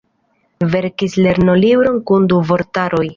Verkis 0.75 1.17
lernolibron 1.25 2.03
kun 2.11 2.29
du 2.33 2.41
vortaroj. 2.53 3.07